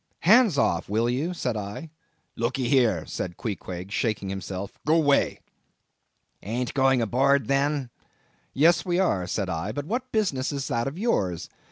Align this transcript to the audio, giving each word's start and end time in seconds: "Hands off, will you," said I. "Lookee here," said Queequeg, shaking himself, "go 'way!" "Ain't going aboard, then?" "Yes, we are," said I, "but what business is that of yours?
"Hands 0.21 0.57
off, 0.57 0.89
will 0.89 1.07
you," 1.07 1.31
said 1.31 1.55
I. 1.55 1.91
"Lookee 2.35 2.67
here," 2.67 3.05
said 3.05 3.37
Queequeg, 3.37 3.91
shaking 3.91 4.29
himself, 4.29 4.79
"go 4.83 4.97
'way!" 4.97 5.39
"Ain't 6.41 6.73
going 6.73 7.03
aboard, 7.03 7.47
then?" 7.47 7.91
"Yes, 8.51 8.83
we 8.83 8.97
are," 8.97 9.27
said 9.27 9.47
I, 9.47 9.71
"but 9.71 9.85
what 9.85 10.11
business 10.11 10.51
is 10.51 10.67
that 10.69 10.87
of 10.87 10.97
yours? 10.97 11.49